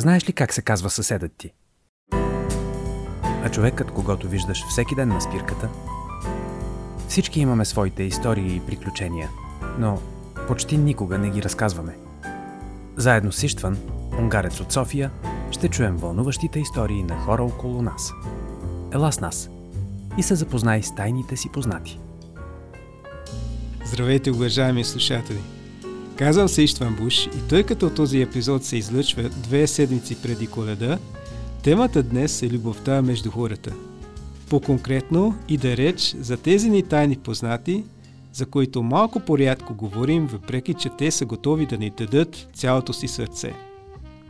[0.00, 1.52] Знаеш ли как се казва съседът ти?
[3.44, 5.68] А човекът, когато виждаш всеки ден на спирката?
[7.08, 9.28] Всички имаме своите истории и приключения,
[9.78, 10.00] но
[10.48, 11.96] почти никога не ги разказваме.
[12.96, 13.78] Заедно с Иштван,
[14.18, 15.10] унгарец от София,
[15.50, 18.12] ще чуем вълнуващите истории на хора около нас.
[18.92, 19.50] Ела с нас
[20.18, 22.00] и се запознай с тайните си познати.
[23.84, 25.57] Здравейте, уважаеми слушатели!
[26.18, 30.98] Казвам се Иштван Буш и тъй като този епизод се излъчва две седмици преди коледа,
[31.62, 33.72] темата днес е любовта между хората.
[34.50, 37.84] По-конкретно и да реч за тези ни тайни познати,
[38.32, 43.08] за които малко порядко говорим, въпреки че те са готови да ни дадат цялото си
[43.08, 43.52] сърце.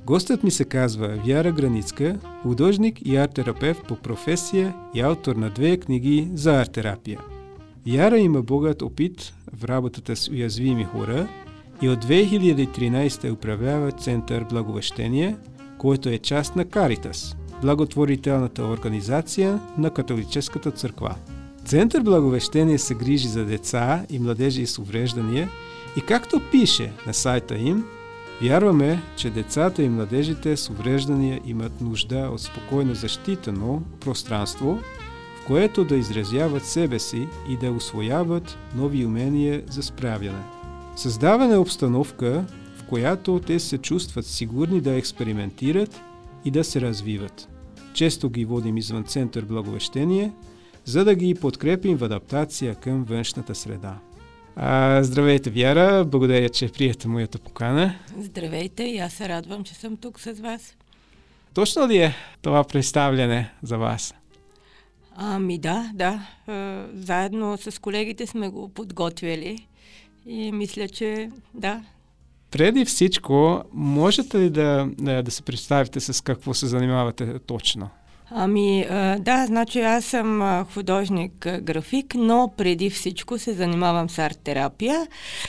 [0.07, 5.77] Гостът ми се казва Вяра Границка, художник и арт-терапевт по професия и автор на две
[5.77, 7.21] книги за арт-терапия.
[7.87, 11.29] Вяра има богат опит в работата с уязвими хора
[11.83, 15.37] и от 2013 управлява Център Благовещение,
[15.79, 21.15] който е част на Каритас, благотворителната организация на католическата църква.
[21.65, 25.49] Център Благовещение се грижи за деца и младежи с увреждания
[25.97, 27.85] и както пише на сайта им,
[28.43, 34.79] вярваме, че децата и младежите с увреждания имат нужда от спокойно защитено пространство,
[35.43, 40.58] в което да изразяват себе си и да освояват нови умения за справяне.
[40.99, 42.45] Създаване обстановка,
[42.77, 46.01] в която те се чувстват сигурни да експериментират
[46.45, 47.49] и да се развиват.
[47.95, 50.33] Често ги водим извън център благовещение,
[50.85, 53.99] за да ги подкрепим в адаптация към външната среда.
[54.57, 56.05] А, здравейте, Вяра!
[56.05, 57.95] Благодаря, че приете моята покана.
[58.19, 60.77] Здравейте и аз се радвам, че съм тук с вас.
[61.55, 64.15] Точно ли е това представляне за вас?
[65.17, 66.27] Ами да, да.
[66.95, 69.68] Заедно с колегите сме го подготвили
[70.29, 71.83] и мисля, че да.
[72.51, 77.91] Преди всичко, можете ли да, да, да се представите с какво се занимавате точно?
[78.31, 78.87] Ами,
[79.19, 85.07] да, значи аз съм художник-график, но преди всичко се занимавам с арт-терапия,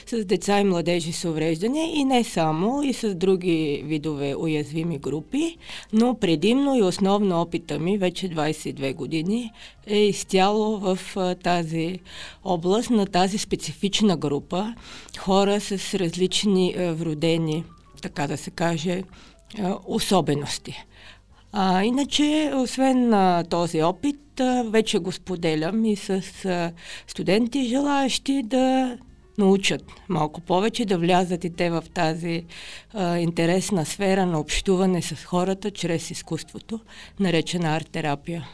[0.08, 5.58] с деца и младежи с увреждане и не само, и с други видове уязвими групи,
[5.94, 9.52] но предимно и основно опита ми, вече 22 години,
[9.88, 11.00] е изцяло в
[11.44, 12.00] тази
[12.44, 14.76] област на тази специфична група
[15.18, 17.64] хора с различни вродени,
[18.02, 19.04] така да се каже,
[19.88, 20.86] особености.
[21.54, 26.10] А, иначе, освен а, този опит, а, вече го споделям и с
[26.46, 26.72] а,
[27.08, 28.98] студенти, желаящи да
[29.38, 32.46] научат малко повече, да влязат и те в тази
[32.94, 36.80] а, интересна сфера на общуване с хората чрез изкуството,
[37.20, 38.48] наречена арт-терапия.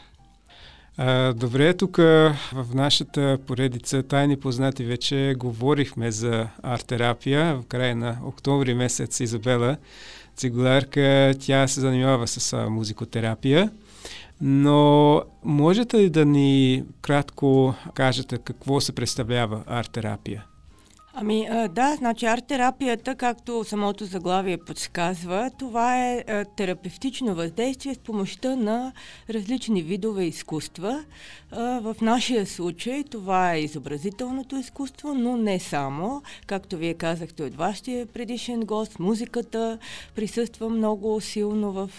[0.96, 8.18] А, добре, тук в нашата поредица Тайни познати вече говорихме за арт-терапия в края на
[8.24, 9.76] октомври месец Изабела
[10.36, 13.70] цигуларка, тя се занимава с музикотерапия.
[14.40, 20.44] Но можете ли да ни кратко кажете какво се представлява арт-терапия?
[21.18, 26.24] Ами да, значи арт-терапията, както самото заглавие подсказва, това е
[26.56, 28.92] терапевтично въздействие с помощта на
[29.30, 31.04] различни видове изкуства.
[31.52, 36.22] В нашия случай това е изобразителното изкуство, но не само.
[36.46, 39.78] Както вие казахте от вашия предишен гост, музиката
[40.14, 41.90] присъства много силно в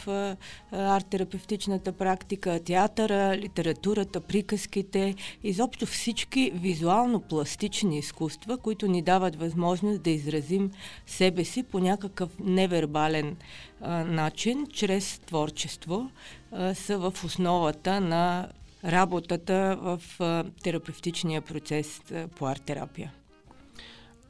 [0.71, 10.71] арт-терапевтичната практика, театъра, литературата, приказките, изобщо всички визуално-пластични изкуства, които ни дават възможност да изразим
[11.05, 13.35] себе си по някакъв невербален
[13.81, 16.11] а, начин, чрез творчество,
[16.51, 18.49] а, са в основата на
[18.85, 23.11] работата в а, терапевтичния процес а, по арт-терапия.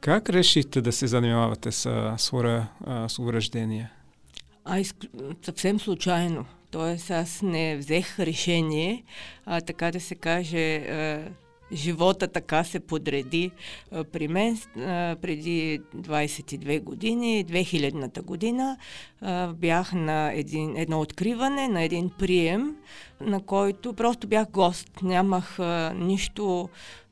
[0.00, 2.66] Как решихте да се занимавате с хора
[3.08, 3.90] с увреждения?
[4.64, 4.96] А, изк...
[5.42, 6.46] съвсем случайно.
[6.70, 9.04] Тоест аз не взех решение,
[9.46, 11.28] а, така да се каже, а,
[11.72, 13.50] живота така се подреди
[14.12, 14.58] при мен
[15.20, 18.76] преди 22 години, 2000-та година.
[19.54, 22.76] Бях на един, едно откриване, на един прием,
[23.20, 24.90] на който просто бях гост.
[25.02, 26.68] Нямах а, нищо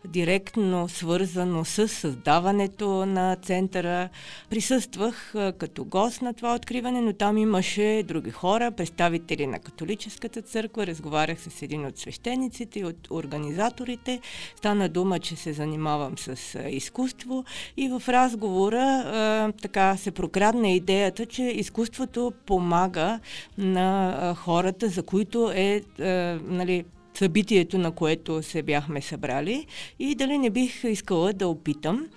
[0.06, 4.08] директно свързано с създаването на центъра.
[4.50, 10.42] Присъствах а, като гост на това откриване, но там имаше други хора, представители на католическата
[10.42, 14.20] църква, разговарях с един от свещениците и от организаторите.
[14.56, 17.44] Стана дума, че се занимавам с а, изкуство
[17.76, 23.20] и в разговора а, така се прокрадна идеята, че изкуството помага
[23.58, 26.84] на а, хората, за които е а, нали,
[27.14, 29.66] събитието, на което се бяхме събрали
[29.98, 32.08] и дали не бих искала да опитам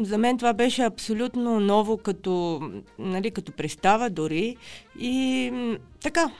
[0.00, 2.62] за мен това беше абсолютно ново като,
[2.98, 4.56] нали, като представа дори.
[4.98, 5.52] И
[6.02, 6.30] така,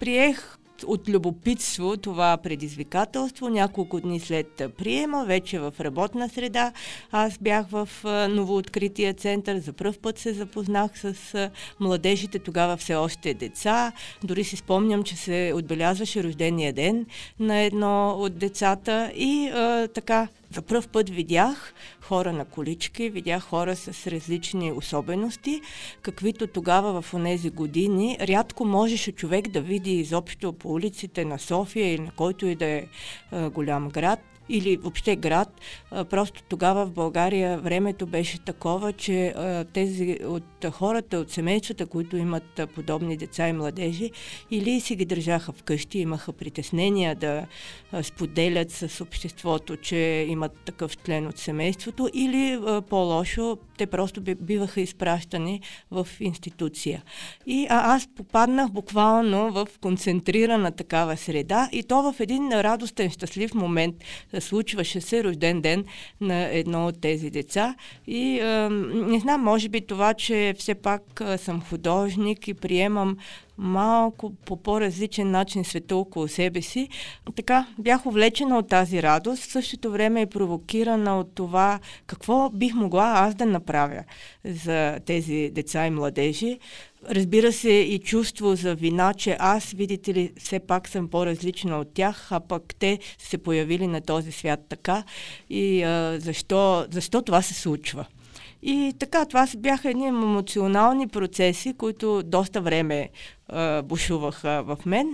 [0.00, 3.48] приех от любопитство това предизвикателство.
[3.48, 6.72] Няколко дни след приема, вече в работна среда,
[7.10, 7.88] аз бях в
[8.30, 9.58] новооткрития център.
[9.58, 11.50] За първ път се запознах с
[11.80, 13.92] младежите, тогава все още деца.
[14.24, 17.06] Дори си спомням, че се отбелязваше рождения ден
[17.40, 23.42] на едно от децата и а, така за първ път видях хора на колички, видях
[23.42, 25.60] хора с различни особености,
[26.02, 31.94] каквито тогава в тези години рядко можеше човек да види изобщо по улиците на София
[31.94, 32.86] или на който и да е
[33.50, 35.60] голям град или въобще град.
[36.10, 39.34] Просто тогава в България времето беше такова, че
[39.72, 44.10] тези от хората, от семействата, които имат подобни деца и младежи,
[44.50, 47.46] или си ги държаха вкъщи, имаха притеснения да
[48.02, 52.60] споделят с обществото, че имат такъв член от семейството, или
[52.90, 57.02] по-лошо, те просто биваха изпращани в институция.
[57.46, 63.54] И а, аз попаднах буквално в концентрирана такава среда и то в един радостен, щастлив
[63.54, 63.94] момент
[64.38, 65.84] случваше се рожден ден
[66.20, 67.74] на едно от тези деца.
[68.06, 71.02] И а, не знам, може би това, че все пак
[71.36, 73.16] съм художник и приемам
[73.58, 76.88] малко по по-различен начин света около себе си.
[77.36, 82.74] Така, бях увлечена от тази радост, в същото време е провокирана от това какво бих
[82.74, 84.04] могла аз да направя
[84.44, 86.58] за тези деца и младежи.
[87.10, 91.94] Разбира се и чувство за вина, че аз, видите ли, все пак съм по-различна от
[91.94, 95.04] тях, а пък те се появили на този свят така.
[95.50, 98.06] И а, защо, защо това се случва?
[98.62, 103.08] И така, това бяха едни емоционални процеси, които доста време
[103.84, 105.08] бушуваха в мен.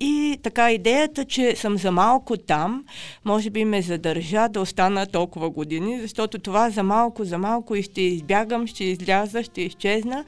[0.00, 2.84] И така идеята, че съм за малко там,
[3.24, 7.82] може би ме задържа да остана толкова години, защото това за малко, за малко и
[7.82, 10.24] ще избягам, ще изляза, ще изчезна,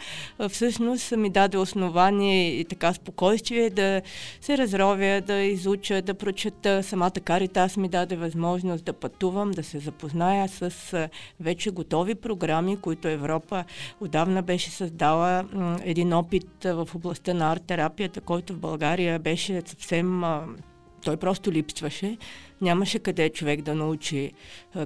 [0.49, 4.03] всъщност ми даде основание и така спокойствие да
[4.41, 6.83] се разровя, да изуча, да прочета.
[6.83, 10.71] Самата Каритас ми даде възможност да пътувам, да се запозная с
[11.41, 13.65] вече готови програми, които Европа
[14.00, 15.45] отдавна беше създала
[15.85, 20.23] един опит в областта на арт-терапията, който в България беше съвсем...
[21.05, 22.17] той просто липсваше.
[22.64, 24.32] Нямаше къде човек да научи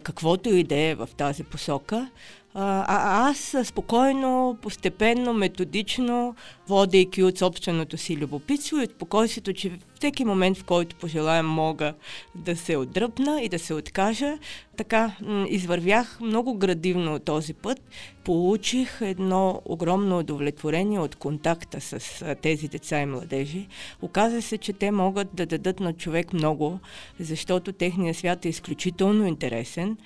[0.03, 2.11] каквото и да е в тази посока.
[2.55, 6.35] А, аз спокойно, постепенно, методично,
[6.69, 11.95] водейки от собственото си любопитство и от спокойствието, че всеки момент, в който пожелаем, мога
[12.35, 14.39] да се отдръпна и да се откажа,
[14.77, 15.13] така
[15.49, 17.81] извървях много градивно този път.
[18.25, 23.67] Получих едно огромно удовлетворение от контакта с тези деца и младежи.
[24.03, 26.81] Оказа се, че те могат да дадат на човек много,
[27.21, 29.97] защото техният свят е изключително интересен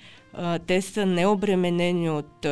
[0.67, 2.45] те са необременени от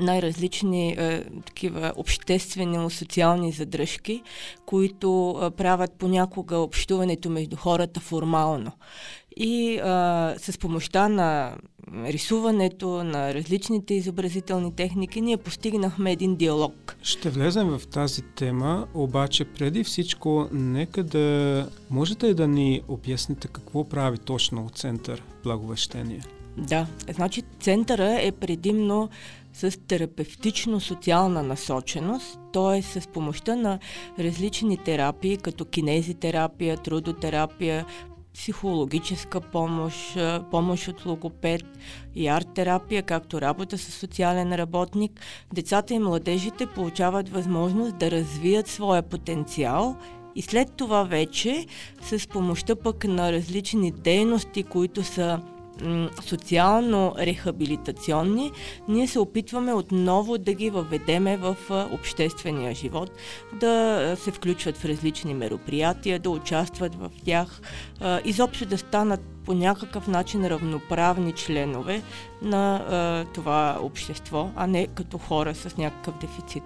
[0.00, 4.22] най-различни а, такива обществени, социални задръжки,
[4.66, 8.72] които а, правят понякога общуването между хората формално.
[9.36, 11.56] И а, с помощта на
[11.94, 16.96] рисуването, на различните изобразителни техники, ние постигнахме един диалог.
[17.02, 23.88] Ще влезем в тази тема, обаче преди всичко, нека да можете да ни обясните какво
[23.88, 26.20] прави точно Център Благовещение?
[26.56, 29.08] Да, значи центъра е предимно
[29.52, 32.82] с терапевтично-социална насоченост, т.е.
[32.82, 33.78] с помощта на
[34.18, 37.86] различни терапии, като кинезитерапия, трудотерапия,
[38.34, 40.18] психологическа помощ,
[40.50, 41.62] помощ от логопед
[42.14, 45.20] и арт-терапия, както работа с социален работник,
[45.52, 49.96] децата и младежите получават възможност да развият своя потенциал
[50.34, 51.66] и след това вече
[52.02, 55.40] с помощта пък на различни дейности, които са
[56.24, 58.50] социално-рехабилитационни,
[58.88, 61.56] ние се опитваме отново да ги въведеме в
[61.92, 63.10] обществения живот,
[63.60, 67.60] да се включват в различни мероприятия, да участват в тях,
[68.24, 72.02] изобщо да станат по някакъв начин равноправни членове
[72.42, 76.62] на това общество, а не като хора с някакъв дефицит.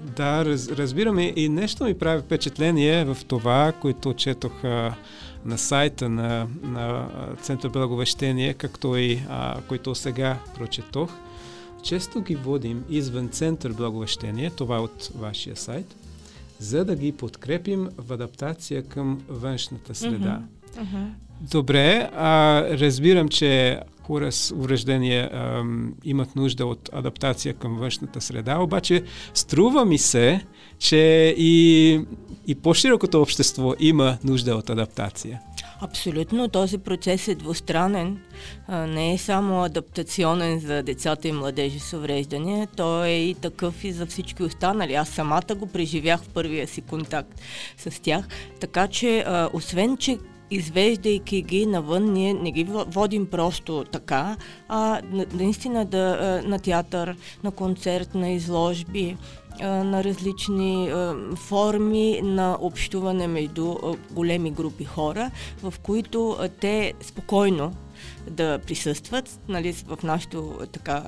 [0.00, 4.52] Да, раз, разбираме и нещо ми прави впечатление в това, което четох
[5.44, 7.08] на сайта на, на
[7.42, 11.10] Център Благовещение, както и а, които сега прочетох.
[11.82, 15.96] Често ги водим извън Център Благовещение, това е от вашия сайт,
[16.58, 20.42] за да ги подкрепим в адаптация към външната среда.
[20.76, 20.82] Mm-hmm.
[20.82, 21.08] Mm-hmm.
[21.40, 25.30] Добре, а, разбирам, че хора с увреждания
[26.04, 29.04] имат нужда от адаптация към външната среда, обаче
[29.34, 30.46] струва ми се,
[30.78, 32.00] че и,
[32.46, 35.40] и по-широкото общество има нужда от адаптация.
[35.80, 36.48] Абсолютно.
[36.48, 38.18] Този процес е двустранен.
[38.68, 43.92] Не е само адаптационен за децата и младежи с увреждания, той е и такъв и
[43.92, 44.94] за всички останали.
[44.94, 47.40] Аз самата го преживях в първия си контакт
[47.76, 48.28] с тях.
[48.60, 50.18] Така че, освен, че
[50.50, 54.36] извеждайки ги навън, ние не ги водим просто така,
[54.68, 55.00] а
[55.32, 59.16] наистина да, на театър, на концерт, на изложби,
[59.60, 60.92] на различни
[61.36, 63.76] форми на общуване между
[64.10, 65.30] големи групи хора,
[65.62, 67.74] в които те спокойно
[68.30, 71.02] да присъстват нали, в нашото, така,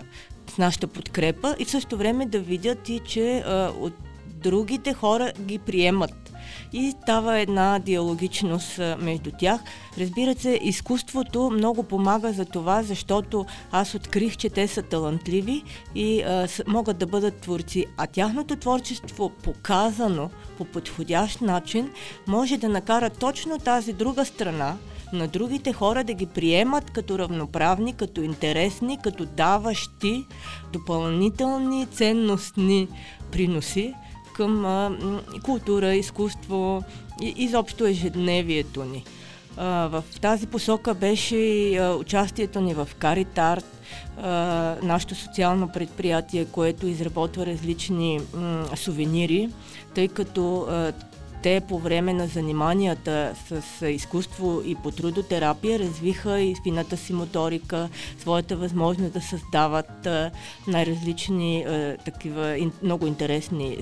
[0.54, 3.44] с нашата подкрепа и в същото време да видят и, че
[3.80, 3.92] от
[4.26, 6.29] другите хора ги приемат
[6.72, 9.60] и става една диалогичност между тях.
[9.98, 15.62] Разбира се, изкуството много помага за това, защото аз открих, че те са талантливи
[15.94, 17.86] и а, с, могат да бъдат творци.
[17.96, 21.90] А тяхното творчество, показано по подходящ начин,
[22.26, 24.76] може да накара точно тази друга страна,
[25.12, 30.26] на другите хора да ги приемат като равноправни, като интересни, като даващи
[30.72, 32.88] допълнителни ценностни
[33.32, 33.94] приноси
[34.34, 34.96] към а,
[35.42, 36.84] култура, изкуство
[37.22, 39.04] и изобщо ежедневието ни.
[39.56, 43.66] А, в тази посока беше и а, участието ни в Каритарт,
[44.82, 49.48] нашето социално предприятие, което изработва различни м, сувенири,
[49.94, 50.92] тъй като а,
[51.42, 57.88] те по време на заниманията с изкуство и по трудотерапия развиха и фината си моторика,
[58.18, 60.08] своята възможност да създават
[60.66, 61.66] най-различни
[62.04, 63.76] такива много интересни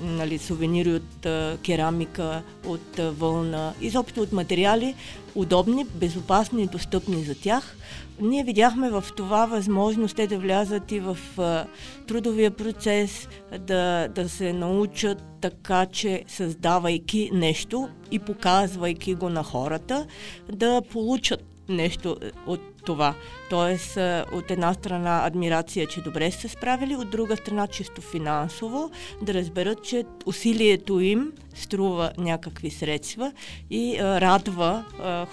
[0.00, 4.94] нали, сувенири от а, керамика, от а, вълна, изобщо от материали,
[5.34, 7.76] удобни, безопасни и достъпни за тях.
[8.20, 11.66] Ние видяхме в това възможност те да влязат и в а,
[12.06, 13.28] трудовия процес,
[13.58, 20.06] да, да се научат така, че създавайки нещо и показвайки го на хората,
[20.52, 23.14] да получат нещо е, от това.
[23.50, 28.90] Тоест, е, от една страна адмирация, че добре са справили, от друга страна чисто финансово,
[29.22, 33.32] да разберат, че усилието им струва някакви средства
[33.70, 34.84] и е, радва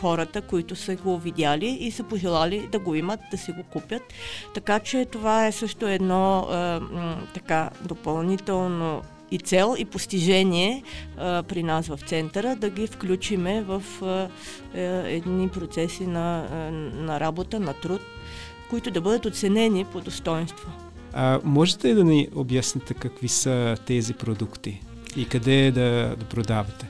[0.01, 4.01] хората, които са го видяли и са пожелали да го имат, да си го купят.
[4.54, 6.48] Така че това е също едно
[7.34, 9.01] така допълнително
[9.32, 10.84] и цел и постижение
[11.17, 14.29] а, при нас в центъра да ги включиме в а,
[14.79, 16.55] е, едни процеси на, а,
[17.05, 18.01] на работа, на труд,
[18.70, 20.72] които да бъдат оценени по достоинство.
[21.13, 24.82] А можете ли да ни обясните какви са тези продукти
[25.15, 26.88] и къде да, да продавате?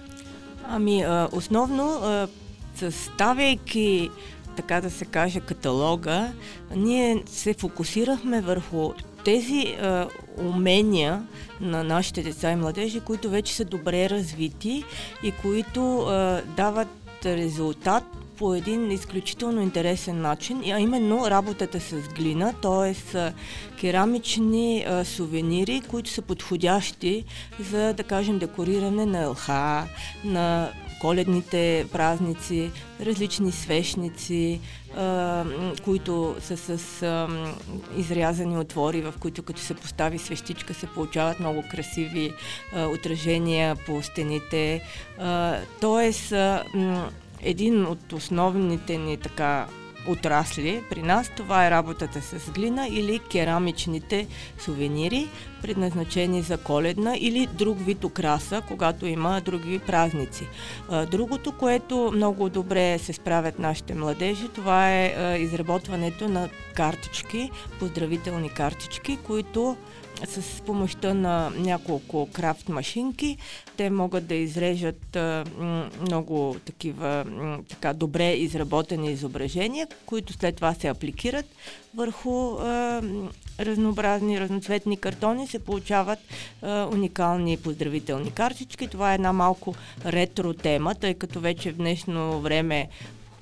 [0.69, 2.27] Ами, а, основно, а,
[2.75, 4.09] съставяйки
[4.55, 6.33] така да се каже, каталога,
[6.75, 8.93] ние се фокусирахме върху
[9.25, 11.24] тези а, умения
[11.62, 14.84] на нашите деца и младежи, които вече са добре развити
[15.24, 16.88] и които а, дават
[17.25, 18.03] резултат
[18.38, 22.96] по един изключително интересен начин, а именно работата с глина, т.е.
[23.79, 27.24] керамични а, сувенири, които са подходящи
[27.60, 29.48] за, да кажем, декориране на ЛХ,
[30.25, 30.70] на
[31.01, 32.71] коледните празници,
[33.01, 34.61] различни свещници,
[34.97, 35.43] а,
[35.83, 37.27] които са с а,
[37.97, 42.33] изрязани отвори, в които като се постави свещичка се получават много красиви
[42.75, 44.81] а, отражения по стените.
[45.19, 46.63] А, тоест, а,
[47.41, 49.67] един от основните ни така
[50.07, 54.27] отрасли при нас, това е работата с глина или керамичните
[54.59, 55.27] сувенири,
[55.62, 60.47] предназначени за коледна или друг вид украса, когато има други празници.
[61.12, 69.17] Другото, което много добре се справят нашите младежи, това е изработването на картички, поздравителни картички,
[69.17, 69.77] които
[70.24, 73.38] с помощта на няколко крафт машинки
[73.77, 75.17] те могат да изрежат
[76.01, 77.25] много такива
[77.69, 81.45] така добре изработени изображения, които след това се апликират
[81.95, 82.57] върху
[83.60, 86.19] разнообразни разноцветни картони, се получават
[86.91, 88.88] уникални поздравителни картички.
[88.88, 92.89] Това е една малко ретро тема, тъй като вече в днешно време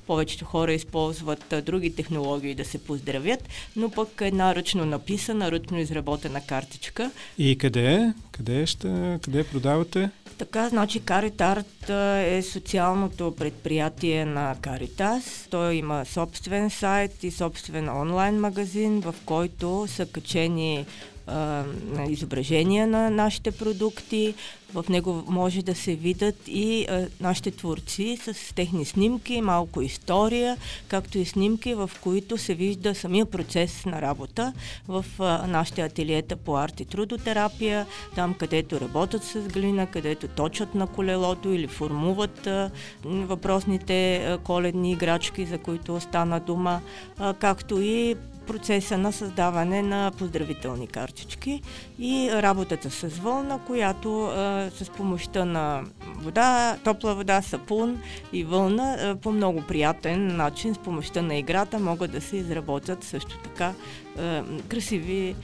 [0.07, 5.79] повечето хора използват а, други технологии да се поздравят, но пък една ръчно написана, ръчно
[5.79, 7.12] изработена картичка.
[7.38, 8.13] И къде?
[8.31, 10.10] Къде ще, къде продавате?
[10.38, 15.48] Така, значи Каритарт е социалното предприятие на Каритас.
[15.50, 20.86] Той има собствен сайт и собствен онлайн магазин, в който са качени
[21.27, 21.63] а,
[22.10, 24.34] изображения на нашите продукти.
[24.74, 30.58] В него може да се видят и а, нашите творци с техни снимки, малко история,
[30.88, 34.53] както и снимки, в които се вижда самия процес на работа
[34.88, 40.75] в а, нашите ателиета по арт и трудотерапия, там където работят с глина, където точат
[40.75, 42.72] на колелото или формуват а,
[43.06, 46.82] въпросните а, коледни играчки, за които остана дума,
[47.18, 48.15] а, както и
[48.47, 51.62] процеса на създаване на поздравителни картички
[52.00, 55.83] и работата с вълна, която а, с помощта на
[56.17, 58.01] вода, топла вода, сапун
[58.33, 63.03] и вълна а, по много приятен начин с помощта на играта могат да се изработят
[63.03, 63.73] също така
[64.19, 65.35] а, красиви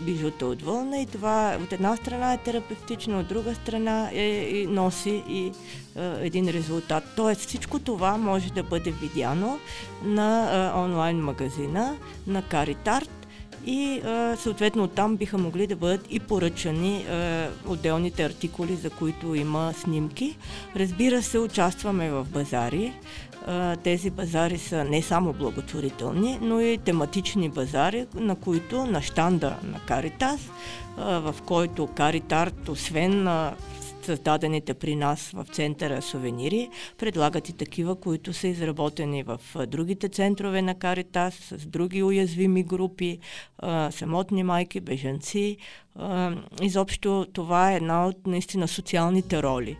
[0.00, 4.24] бижута от вълна и това от една страна е терапевтично, от друга страна е,
[4.56, 5.52] и носи и
[5.96, 7.04] а, един резултат.
[7.16, 9.58] Тоест всичко това може да бъде видяно
[10.04, 13.18] на а, онлайн магазина на Каритарт
[13.66, 19.34] и а, съответно там биха могли да бъдат и поръчани а, отделните артикули, за които
[19.34, 20.36] има снимки.
[20.76, 22.92] Разбира се, участваме в базари.
[23.82, 29.80] Тези базари са не само благотворителни, но и тематични базари, на които на щанда на
[29.86, 30.50] Каритас,
[30.96, 33.54] в който Каритарт, освен на
[34.02, 40.62] създадените при нас в центъра сувенири, предлагат и такива, които са изработени в другите центрове
[40.62, 43.18] на Каритас, с други уязвими групи,
[43.90, 45.56] самотни майки, бежанци.
[46.62, 49.76] Изобщо това е една от наистина социалните роли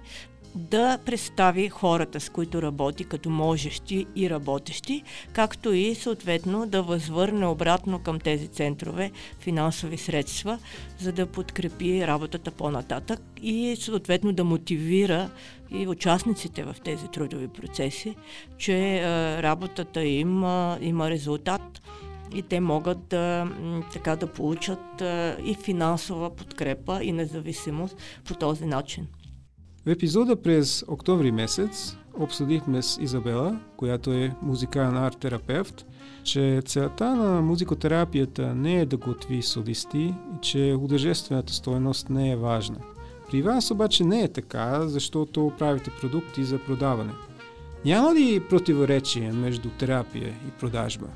[0.59, 7.47] да представи хората, с които работи, като можещи и работещи, както и съответно да възвърне
[7.47, 9.11] обратно към тези центрове
[9.41, 10.59] финансови средства,
[10.99, 15.31] за да подкрепи работата по-нататък и съответно да мотивира
[15.71, 18.15] и участниците в тези трудови процеси,
[18.59, 19.03] че е,
[19.43, 21.83] работата им е, има резултат
[22.35, 23.49] и те могат да,
[23.93, 29.07] така, да получат е, и финансова подкрепа и независимост по този начин.
[29.89, 35.87] В епизода през октомври месец обсъдихме с Изабела, която е музикален арт-терапевт,
[36.25, 42.37] че целта на музикотерапията не е да готви солисти и че художествената стоеност не е
[42.37, 42.77] важна.
[43.31, 47.13] При вас обаче не е така, защото правите продукти за продаване.
[47.85, 51.07] Няма ли противоречие между терапия и продажба?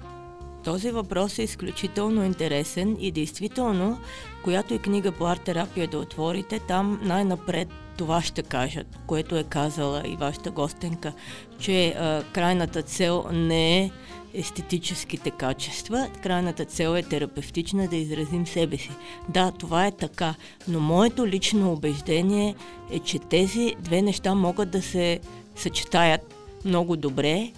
[0.64, 3.98] Този въпрос е изключително интересен и действително,
[4.44, 10.02] която и книга по арт-терапия да отворите, там най-напред това ще кажат, което е казала
[10.06, 11.12] и вашата гостенка,
[11.58, 13.90] че а, крайната цел не е
[14.34, 18.90] естетическите качества, крайната цел е терапевтична да изразим себе си.
[19.28, 20.34] Да, това е така,
[20.68, 22.54] но моето лично убеждение
[22.90, 25.20] е, че тези две неща могат да се
[25.56, 27.52] съчетаят много добре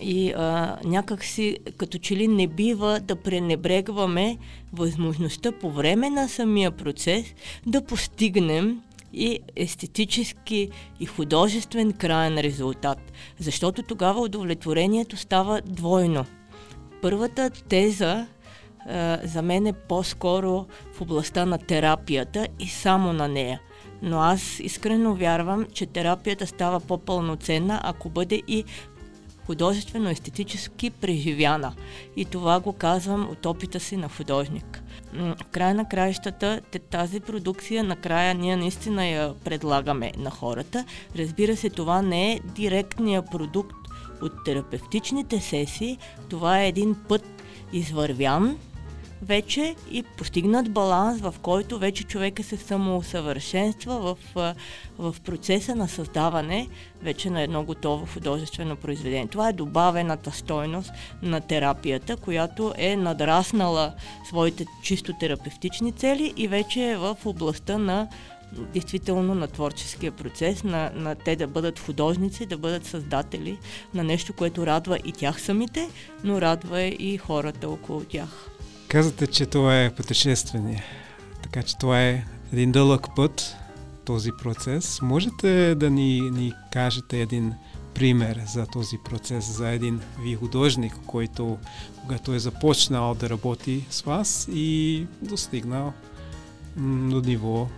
[0.00, 4.38] и а, някак си като че ли не бива да пренебрегваме
[4.72, 7.34] възможността по време на самия процес
[7.66, 8.80] да постигнем
[9.16, 16.24] и естетически и художествен краен резултат, защото тогава удовлетворението става двойно.
[17.02, 18.26] Първата теза
[18.88, 23.60] а, за мен е по-скоро в областта на терапията и само на нея.
[24.02, 28.64] Но аз искрено вярвам, че терапията става по-пълноценна, ако бъде и
[29.46, 31.72] художествено-естетически преживяна.
[32.16, 34.82] И това го казвам от опита си на художник.
[35.14, 40.84] В края на краищата тази продукция накрая ние наистина я предлагаме на хората.
[41.18, 43.76] Разбира се, това не е директния продукт
[44.22, 47.24] от терапевтичните сесии, това е един път
[47.72, 48.58] извървян,
[49.22, 54.54] вече и постигнат баланс, в който вече човека се самоусъвършенства в,
[54.98, 56.68] в процеса на създаване
[57.02, 59.26] вече на едно готово художествено произведение.
[59.26, 60.90] Това е добавената стойност
[61.22, 63.94] на терапията, която е надраснала
[64.28, 68.08] своите чисто терапевтични цели и вече е в областта на
[68.52, 73.58] действително на творческия процес, на, на те да бъдат художници, да бъдат създатели
[73.94, 75.88] на нещо, което радва и тях самите,
[76.24, 78.55] но радва и хората около тях.
[78.88, 80.84] Казвате, че това е пътешествение,
[81.42, 83.56] така че това е един дълъг път,
[84.04, 85.02] този процес.
[85.02, 87.54] Можете да ни, ни кажете един
[87.94, 91.58] пример за този процес, за един ви художник, който
[92.00, 95.92] когато е започнал да работи с вас и достигнал
[96.76, 97.68] до ниво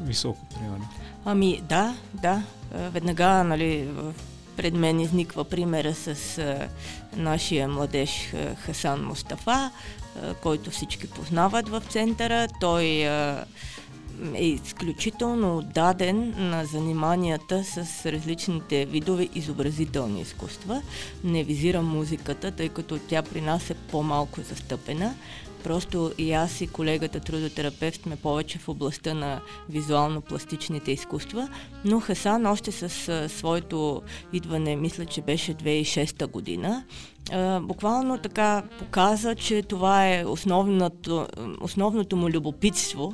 [0.00, 0.88] високо, примерно?
[1.24, 2.42] Ами да, да.
[2.72, 3.88] Веднага, нали,
[4.56, 6.68] пред мен изниква примера с а,
[7.16, 9.70] нашия младеж Хасан Мустафа,
[10.42, 12.48] който всички познават в центъра.
[12.60, 12.84] Той
[14.34, 20.82] е изключително отдаден на заниманията с различните видове изобразителни изкуства.
[21.24, 25.14] Не визирам музиката, тъй като тя при нас е по-малко застъпена,
[25.64, 31.48] Просто и аз и колегата трудотерапевт сме повече в областта на визуално-пластичните изкуства,
[31.84, 36.84] но Хасан още с своето идване, мисля, че беше 2006 година,
[37.62, 41.26] буквално така показа, че това е основното,
[41.60, 43.12] основното му любопитство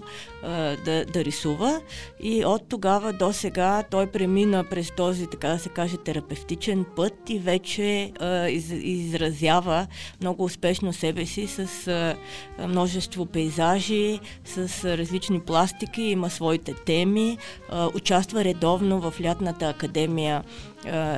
[0.85, 1.81] да, да рисува.
[2.23, 7.15] И от тогава до сега той премина през този, така да се каже, терапевтичен път
[7.31, 8.13] и вече
[8.51, 9.87] из, изразява
[10.21, 12.17] много успешно себе си с
[12.69, 17.39] множество пейзажи, с различни пластики, има своите теми,
[17.95, 20.45] участва редовно в лятната академия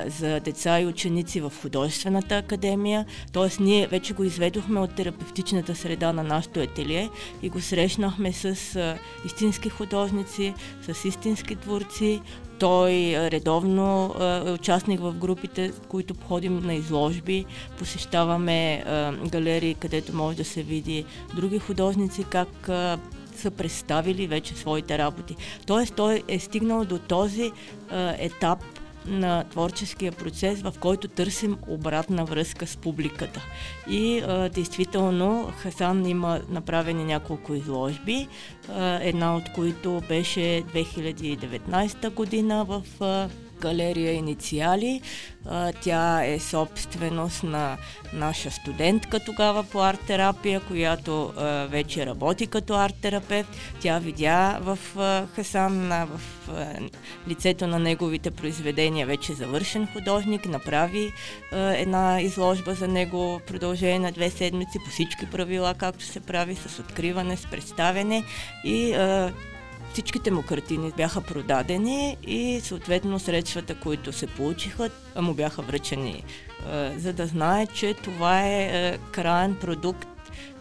[0.06, 3.06] за деца и ученици в художествената академия.
[3.32, 7.10] Тоест ние вече го изведохме от терапевтичната среда на нашото етелие
[7.42, 8.56] и го срещнахме с
[9.26, 12.20] истински художници, с истински творци.
[12.58, 14.14] Той редовно
[14.46, 17.44] е участник в групите, които ходим на изложби,
[17.78, 18.84] посещаваме
[19.26, 22.48] галерии, където може да се види други художници, как
[23.36, 25.36] са представили вече своите работи.
[25.66, 27.52] Тоест той е стигнал до този
[28.18, 28.58] етап
[29.06, 33.44] на творческия процес, в който търсим обратна връзка с публиката.
[33.90, 38.28] И а, действително Хасан има направени няколко изложби,
[38.68, 43.28] а, една от които беше 2019 година в а,
[43.60, 45.00] галерия Инициали.
[45.80, 47.76] Тя е собственост на
[48.12, 51.32] наша студентка тогава по арт-терапия, която
[51.70, 53.48] вече работи като арт-терапевт.
[53.80, 54.78] Тя видя в
[55.34, 56.20] Хасан, в
[57.28, 61.12] лицето на неговите произведения, вече завършен художник, направи
[61.52, 66.78] една изложба за него продължение на две седмици по всички правила, както се прави, с
[66.78, 68.24] откриване, с представяне
[68.64, 68.92] и
[69.92, 76.24] Всичките му картини бяха продадени и съответно средствата, които се получиха, му бяха връчени,
[76.96, 80.08] за да знае, че това е краен продукт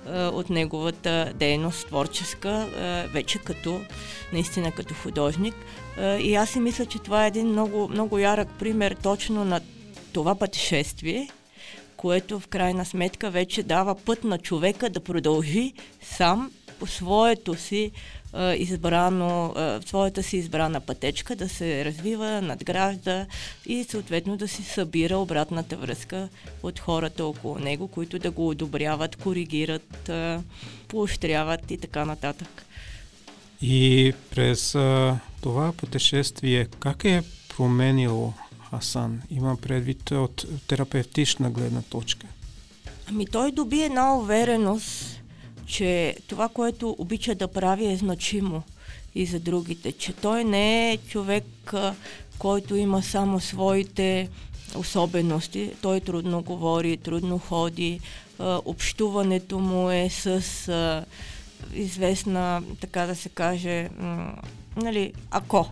[0.09, 2.67] от неговата дейност творческа,
[3.13, 3.81] вече като,
[4.33, 5.55] наистина като художник.
[6.19, 9.61] И аз си мисля, че това е един много, много ярък пример точно на
[10.13, 11.29] това пътешествие,
[11.97, 17.91] което в крайна сметка вече дава път на човека да продължи сам по своето си
[18.57, 19.53] избрано,
[19.85, 23.25] своята си избрана пътечка, да се развива, надгражда
[23.65, 26.29] и съответно да си събира обратната връзка
[26.63, 30.11] от хората около него, които да го одобряват, коригират,
[30.87, 32.65] поощряват и така нататък.
[33.61, 37.23] И през а, това пътешествие, как е
[37.57, 38.33] променило
[38.71, 39.21] Асан?
[39.31, 42.27] Има предвид от терапевтична гледна точка.
[43.09, 45.18] Ами той доби една увереност
[45.69, 48.63] че това, което обича да прави е значимо
[49.15, 51.73] и за другите, че той не е човек,
[52.39, 54.29] който има само своите
[54.75, 55.71] особености.
[55.81, 57.99] Той трудно говори, трудно ходи,
[58.39, 61.05] общуването му е с
[61.73, 63.89] известна, така да се каже,
[64.75, 65.67] нали, ако.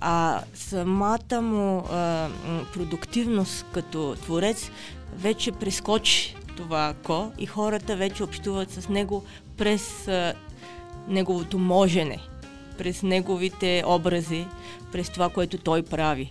[0.00, 1.82] А самата му
[2.72, 4.70] продуктивност като творец
[5.16, 9.22] вече прескочи това ако и хората вече общуват с него
[9.56, 10.34] през а,
[11.08, 12.18] неговото можене,
[12.78, 14.46] през неговите образи,
[14.92, 16.30] през това, което той прави.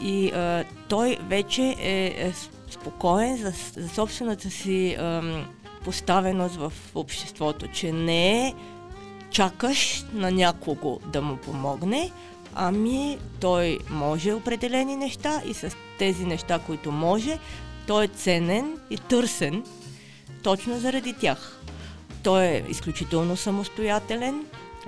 [0.00, 2.32] И а, той вече е, е
[2.70, 5.22] спокоен за, за собствената си а,
[5.84, 8.54] поставеност в обществото, че не е
[9.30, 12.10] чакаш на някого да му помогне,
[12.54, 17.38] ами той може определени неща и с тези неща, които може,
[17.92, 19.64] той е ценен и търсен
[20.42, 21.60] точно заради тях.
[22.22, 24.44] Той е изключително самостоятелен,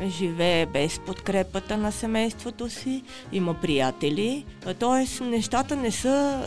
[0.07, 4.45] живее без подкрепата на семейството си, има приятели,
[4.79, 5.25] т.е.
[5.25, 6.43] нещата не са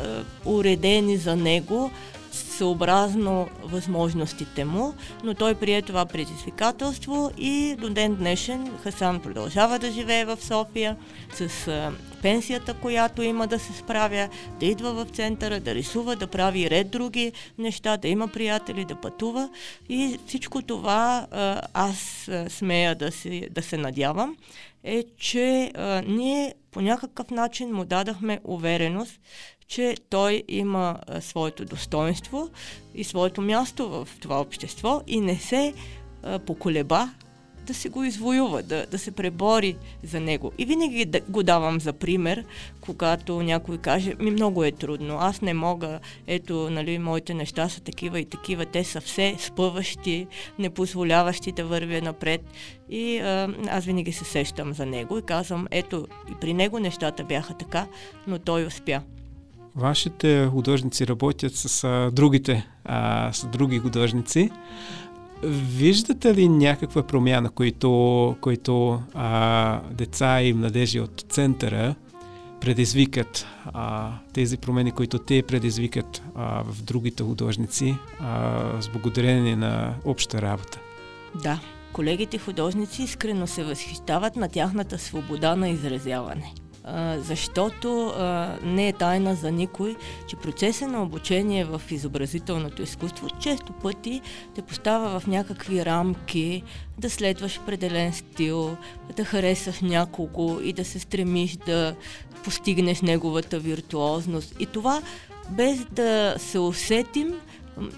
[0.46, 1.92] уредени за него,
[2.38, 9.92] съобразно възможностите му, но той прие това предизвикателство и до ден днешен Хасан продължава да
[9.92, 10.98] живее в София
[11.34, 16.28] с а, пенсията, която има да се справя, да идва в центъра, да рисува, да
[16.28, 19.50] прави ред други неща, да има приятели, да пътува.
[19.90, 24.38] И всичко това а, аз смея да, си, да се надявам,
[24.84, 29.20] е, че а, ние по някакъв начин му дадахме увереност,
[29.68, 32.50] че той има своето достоинство
[32.96, 35.74] и своето място в това общество и не се
[36.46, 37.10] поколеба
[37.68, 40.52] да се го извоюва, да, да се пребори за него.
[40.58, 42.46] И винаги го давам за пример,
[42.82, 47.82] когато някой каже, ми много е трудно, аз не мога, ето, нали, моите неща са
[47.82, 50.28] такива и такива, те са все спъващи,
[50.60, 52.42] не позволяващи да вървя напред.
[52.90, 57.24] И а, аз винаги се сещам за него и казвам, ето, и при него нещата
[57.24, 57.88] бяха така,
[58.28, 59.02] но той успя.
[59.78, 64.52] Вашите художници работят с а, другите, а, с други художници.
[65.44, 71.96] Виждате ли някаква промяна, които, които а, деца и младежи от центъра
[72.62, 79.94] предизвикат а, тези промени, които те предизвикат а, в другите художници а, с благодарение на
[80.06, 80.80] обща работа?
[81.44, 81.60] Да,
[81.94, 86.54] колегите художници искрено се възхищават на тяхната свобода на изразяване
[87.18, 88.14] защото
[88.64, 89.96] не е тайна за никой,
[90.28, 94.22] че процесът на обучение в изобразителното изкуство често пъти
[94.56, 96.64] те поставя в някакви рамки
[96.98, 98.78] да следваш определен стил,
[99.16, 101.96] да харесаш някого и да се стремиш да
[102.44, 104.56] постигнеш неговата виртуозност.
[104.60, 105.02] И това,
[105.50, 107.34] без да се усетим,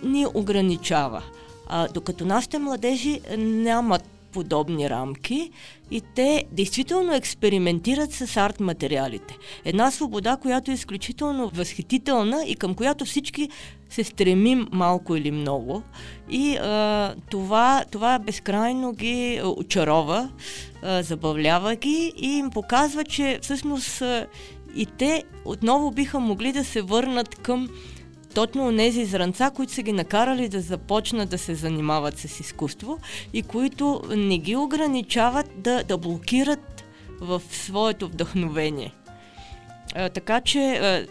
[0.03, 1.23] ни ограничава.
[1.67, 5.51] А, докато нашите младежи нямат подобни рамки
[5.91, 9.37] и те действително експериментират с арт материалите.
[9.65, 13.49] Една свобода, която е изключително възхитителна и към която всички
[13.89, 15.83] се стремим малко или много.
[16.29, 20.29] И а, това, това безкрайно ги очарова,
[20.83, 24.27] а, забавлява ги и им показва, че всъщност а,
[24.75, 27.69] и те отново биха могли да се върнат към
[28.33, 32.99] точно тези зранца, които са ги накарали да започнат да се занимават с изкуство
[33.33, 36.83] и които не ги ограничават да, да блокират
[37.21, 38.93] в своето вдъхновение.
[39.95, 41.07] А, така че а,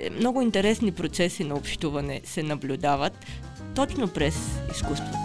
[0.00, 3.26] е, много интересни процеси на общуване се наблюдават
[3.74, 4.36] точно през
[4.70, 5.18] изкуството.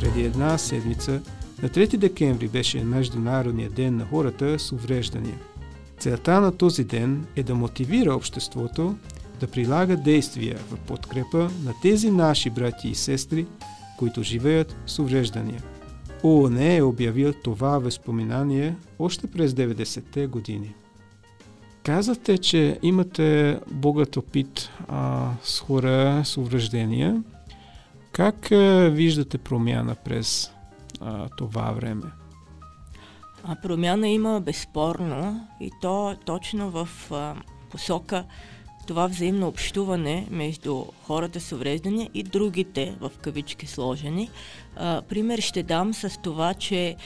[0.00, 1.20] Преди една седмица
[1.62, 5.38] на 3 декември беше Международният ден на хората с увреждания.
[5.98, 8.96] Целта на този ден е да мотивира обществото
[9.40, 13.46] да прилага действия в подкрепа на тези наши брати и сестри,
[13.98, 15.62] които живеят с увреждания.
[16.24, 20.74] ООН е обявил това възпоминание още през 90-те години.
[21.82, 27.22] Казахте, че имате богат опит а, с хора с увреждания.
[28.12, 30.50] Как а, виждате промяна през
[31.00, 32.06] а, това време?
[33.44, 37.34] А промяна има безспорно и то точно в а,
[37.70, 38.24] посока
[38.88, 44.30] това взаимно общуване между хората с увреждания и другите, в кавички сложени.
[44.76, 46.96] А, пример ще дам с това, че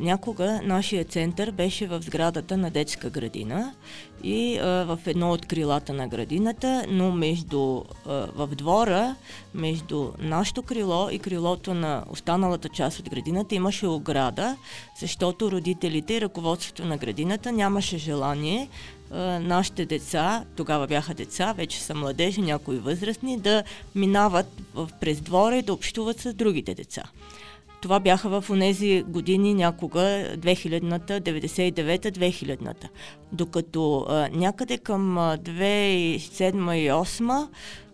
[0.00, 3.74] някога нашия център беше в сградата на детска градина
[4.22, 9.16] и а, в едно от крилата на градината, но между, а, в двора,
[9.54, 14.56] между нашето крило и крилото на останалата част от градината имаше ограда,
[15.00, 18.68] защото родителите и ръководството на градината нямаше желание
[19.40, 23.62] нашите деца, тогава бяха деца, вече са младежи, някои възрастни, да
[23.94, 24.46] минават
[25.00, 27.02] през двора и да общуват с другите деца.
[27.84, 30.00] Това бяха в тези години някога
[30.36, 32.88] 2000-та, 99-та, 2000-та.
[33.32, 37.48] Докато а, някъде към 2007 и 2008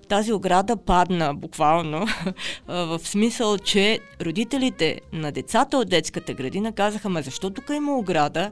[0.08, 2.06] тази ограда падна буквално,
[2.68, 8.50] в смисъл, че родителите на децата от детската градина казаха, ма защо тук има ограда?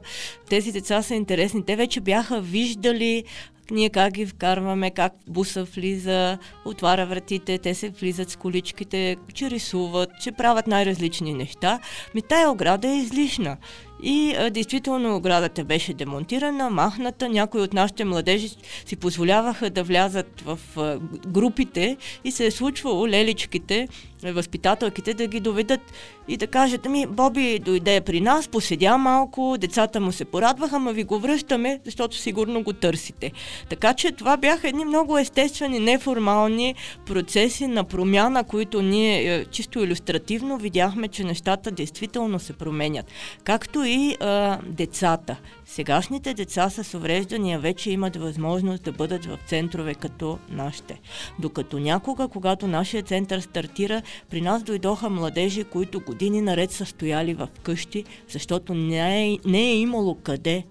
[0.49, 1.65] Тези деца са интересни.
[1.65, 3.23] Те вече бяха виждали
[3.71, 9.49] ние как ги вкарваме, как буса влиза, отваря вратите, те се влизат с количките, че
[9.49, 11.79] рисуват, че правят най-различни неща.
[12.15, 13.57] Ми тая ограда е излишна.
[14.03, 17.29] И а, действително оградата беше демонтирана, махната.
[17.29, 18.49] Някои от нашите младежи
[18.85, 23.87] си позволяваха да влязат в а, групите и се е случвало леличките,
[24.23, 25.81] възпитателките да ги доведат
[26.27, 30.93] и да кажат, ми, Боби дойде при нас, поседя малко, децата му се порадваха, ма
[30.93, 33.31] ви го връщаме, защото сигурно го търсите.
[33.69, 39.79] Така че това бяха едни много естествени, неформални процеси на промяна, които ние е, чисто
[39.79, 43.05] иллюстративно видяхме, че нещата действително се променят.
[43.43, 45.35] Както и а, децата.
[45.65, 50.99] Сегашните деца с увреждания вече имат възможност да бъдат в центрове като нашите.
[51.39, 57.33] Докато някога, когато нашия център стартира, при нас дойдоха младежи, които години наред са стояли
[57.33, 60.63] в къщи, защото не е, не е имало къде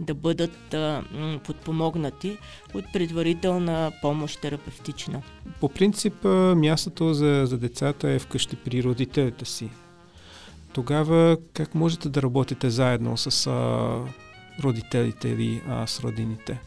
[0.00, 2.38] да бъдат а, м, подпомогнати
[2.74, 5.22] от предварителна помощ терапевтична.
[5.60, 6.24] По принцип,
[6.56, 9.70] мястото за, за децата е вкъщи при родителите си.
[10.72, 13.98] Тогава как можете да работите заедно с а,
[14.62, 16.60] родителите или а, с родините?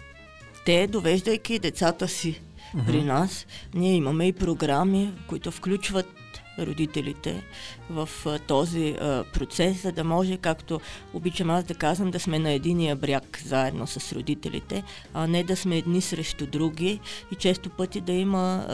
[0.66, 2.42] Те, довеждайки децата си
[2.76, 2.86] uh-huh.
[2.86, 6.17] при нас, ние имаме и програми, които включват
[6.60, 7.44] родителите
[7.90, 8.10] в
[8.48, 8.96] този
[9.34, 10.80] процес, за да може, както
[11.14, 15.56] обичам аз да казвам, да сме на единия бряг заедно с родителите, а не да
[15.56, 17.00] сме едни срещу други
[17.32, 18.66] и често пъти да има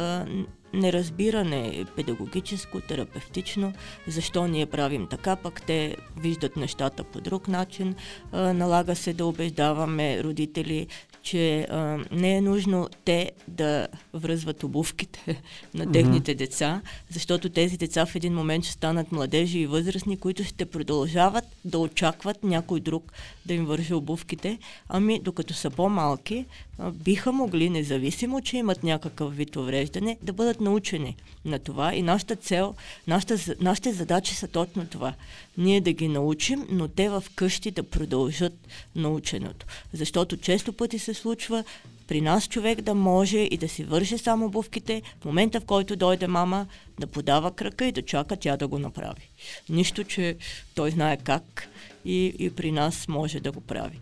[0.73, 3.73] неразбиране педагогическо, терапевтично,
[4.07, 7.95] защо ние правим така, пък те виждат нещата по друг начин.
[8.33, 10.87] Налага се да убеждаваме родители,
[11.23, 15.41] че а, не е нужно те да връзват обувките
[15.73, 16.37] на техните mm-hmm.
[16.37, 21.45] деца, защото тези деца в един момент ще станат младежи и възрастни, които ще продължават
[21.65, 23.13] да очакват някой друг
[23.45, 24.59] да им върже обувките,
[24.89, 26.45] ами докато са по-малки,
[26.91, 32.35] биха могли, независимо, че имат някакъв вид увреждане, да бъдат научени на това и нашата
[32.35, 32.75] цел,
[33.07, 35.13] нашата, нашите задачи са точно това.
[35.57, 38.53] Ние да ги научим, но те в къщи да продължат
[38.95, 39.65] наученото.
[39.93, 41.63] Защото често пъти се случва
[42.07, 45.95] при нас човек да може и да си върши само обувките, в момента в който
[45.95, 46.67] дойде мама,
[46.99, 49.29] да подава крака и да чака тя да го направи.
[49.69, 50.35] Нищо, че
[50.75, 51.69] той знае как
[52.05, 53.99] и, и при нас може да го прави.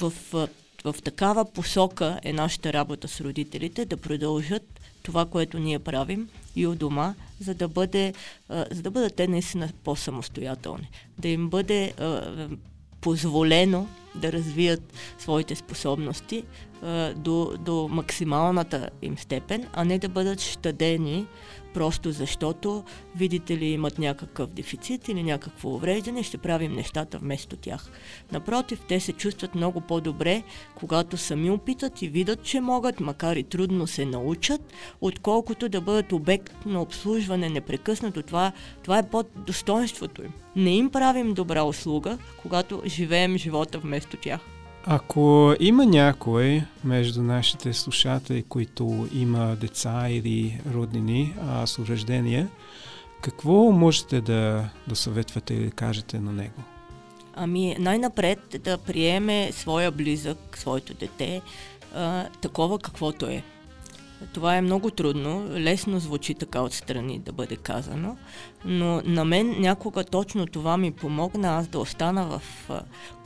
[0.00, 0.12] В,
[0.84, 6.66] в, такава посока е нашата работа с родителите да продължат това, което ние правим и
[6.66, 8.14] у дома, за да, бъде,
[8.70, 10.90] за да бъдат те наистина по-самостоятелни.
[11.18, 11.92] Да им бъде
[13.00, 14.82] позволено да развият
[15.18, 16.44] своите способности
[17.16, 21.26] до, до максималната им степен, а не да бъдат щадени
[21.74, 22.84] просто защото,
[23.16, 27.90] видите ли, имат някакъв дефицит или някакво увреждане, ще правим нещата вместо тях.
[28.32, 30.42] Напротив, те се чувстват много по-добре,
[30.74, 34.60] когато сами опитат и видят, че могат, макар и трудно се научат,
[35.00, 38.22] отколкото да бъдат обект на обслужване непрекъснато.
[38.22, 40.32] Това, това е под достоинството им.
[40.56, 44.53] Не им правим добра услуга, когато живеем живота вместо тях.
[44.86, 52.48] Ако има някой между нашите слушатели, които има деца или роднини а, с увреждения,
[53.20, 56.62] какво можете да, да съветвате или да кажете на него?
[57.34, 61.42] Ами най-напред да приеме своя близък, своето дете,
[61.94, 63.42] а, такова каквото е.
[64.32, 68.16] Това е много трудно, лесно звучи така отстрани да бъде казано,
[68.64, 72.70] но на мен някога точно това ми помогна аз да остана в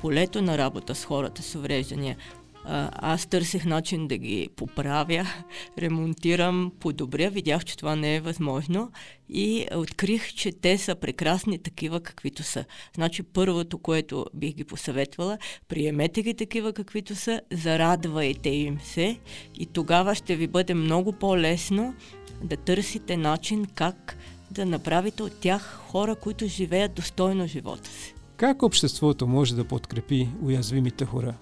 [0.00, 2.16] полето на работа с хората с увреждания
[2.64, 5.26] аз търсих начин да ги поправя,
[5.78, 7.30] ремонтирам, подобря.
[7.30, 8.90] Видях, че това не е възможно
[9.28, 12.64] и открих, че те са прекрасни такива, каквито са.
[12.94, 19.18] Значи първото, което бих ги посъветвала, приемете ги такива, каквито са, зарадвайте им се
[19.54, 21.94] и тогава ще ви бъде много по-лесно
[22.42, 24.16] да търсите начин как
[24.50, 28.14] да направите от тях хора, които живеят достойно живота си.
[28.36, 31.34] Как обществото може да подкрепи уязвимите хора?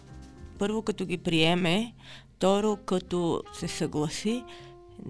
[0.59, 1.95] Първо като ги приеме,
[2.37, 4.45] второ като се съгласи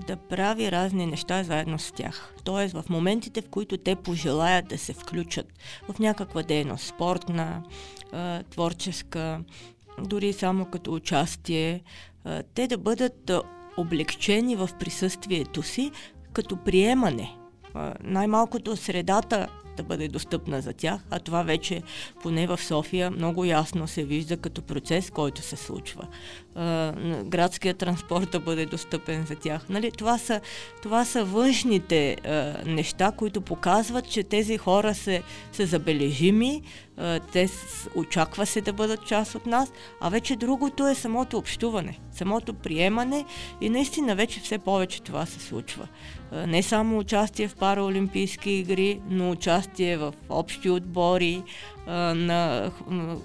[0.06, 2.34] да прави разни неща заедно с тях.
[2.44, 5.46] Тоест в моментите, в които те пожелаят да се включат
[5.88, 7.62] в някаква дейност, спортна,
[8.50, 9.40] творческа,
[9.98, 11.82] дори само като участие,
[12.54, 13.30] те да бъдат
[13.76, 15.90] облегчени в присъствието си
[16.32, 17.36] като приемане.
[18.00, 21.82] Най-малкото средата да бъде достъпна за тях, а това вече
[22.22, 26.06] поне в София много ясно се вижда като процес, който се случва.
[27.24, 29.68] Градския транспорт да бъде достъпен за тях.
[29.68, 29.90] Нали?
[29.90, 30.40] Това, са,
[30.82, 32.16] това са външните
[32.66, 36.62] неща, които показват, че тези хора са, са забележими,
[37.32, 37.48] те
[37.94, 43.24] очаква се да бъдат част от нас, а вече другото е самото общуване, самото приемане
[43.60, 45.88] и наистина вече все повече това се случва.
[46.46, 51.42] Не само участие в параолимпийски игри, но участие в общи отбори,
[51.86, 52.70] на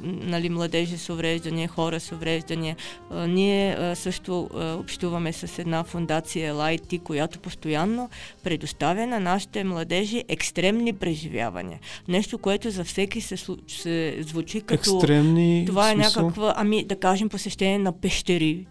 [0.03, 2.75] нали, младежи с увреждания, хора с увреждания.
[3.11, 8.09] Ние също общуваме с една фундация LIT, която постоянно
[8.43, 11.79] предоставя на нашите младежи екстремни преживявания.
[12.07, 14.95] Нещо, което за всеки се, се звучи като...
[14.95, 18.67] Екстремни Това е някаква, ами да кажем, посещение на пещери,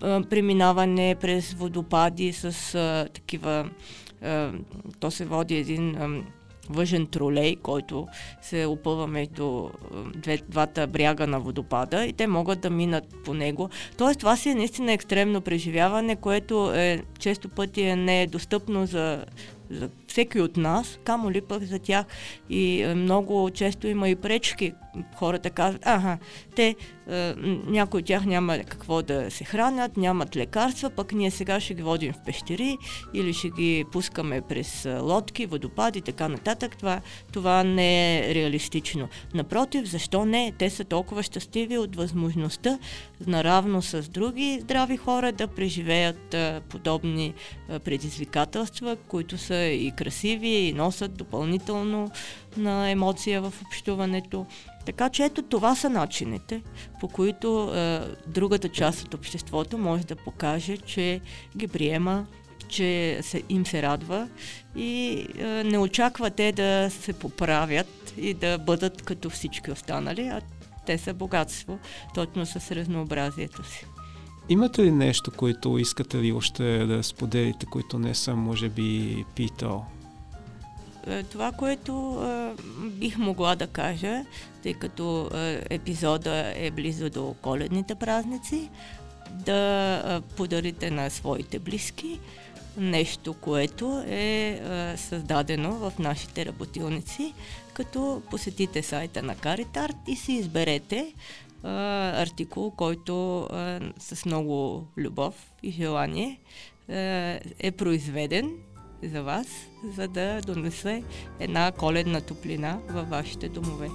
[0.00, 3.70] преминаване през водопади с а, такива...
[4.22, 4.52] А,
[5.00, 5.96] то се води един...
[5.96, 6.22] А,
[6.70, 8.08] въжен тролей, който
[8.42, 9.68] се опъва между
[10.16, 13.70] две, двата бряга на водопада и те могат да минат по него.
[13.98, 19.24] Тоест това си е наистина екстремно преживяване, което е, често пъти е недостъпно за
[19.70, 22.06] за всеки от нас, камо ли пък за тях.
[22.50, 24.72] И е, много често има и пречки.
[25.16, 26.18] Хората казват, ага,
[26.56, 26.76] те,
[27.10, 27.34] е,
[27.66, 31.82] някои от тях няма какво да се хранят, нямат лекарства, пък ние сега ще ги
[31.82, 32.76] водим в пещери
[33.14, 36.76] или ще ги пускаме през е, лодки, водопади и така нататък.
[36.76, 37.00] Това,
[37.32, 39.08] това не е реалистично.
[39.34, 40.52] Напротив, защо не?
[40.58, 42.78] Те са толкова щастливи от възможността
[43.26, 47.34] наравно с други здрави хора да преживеят е, подобни
[47.68, 52.10] е, предизвикателства, които са и красиви и носят допълнително
[52.56, 54.46] на емоция в общуването.
[54.86, 56.62] Така че ето това са начините,
[57.00, 61.20] по които е, другата част от обществото може да покаже, че
[61.56, 62.26] ги приема,
[62.68, 64.28] че се, им се радва
[64.76, 70.40] и е, не очаква те да се поправят и да бъдат като всички останали, а
[70.86, 71.78] те са богатство,
[72.14, 73.86] точно с разнообразието си.
[74.48, 79.86] Имате ли нещо, което искате ли още да споделите, което не съм, може би, питал?
[81.06, 84.24] Е, това, което е, бих могла да кажа,
[84.62, 88.70] тъй като е, епизода е близо до коледните празници,
[89.30, 92.20] да е, подарите на своите близки
[92.76, 97.34] нещо, което е, е създадено в нашите работилници,
[97.72, 101.14] като посетите сайта на Каритарт и си изберете
[101.64, 106.40] артикул, който е, с много любов и желание
[106.88, 108.56] е, е произведен
[109.02, 109.46] за вас,
[109.96, 111.04] за да донесе
[111.40, 113.88] една коледна топлина във вашите домове.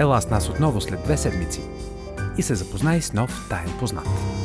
[0.00, 1.60] Ела с нас отново след две седмици
[2.38, 4.41] и се запознай с нов таен познат.